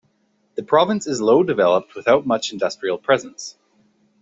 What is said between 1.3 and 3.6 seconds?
developed without much industrial presence.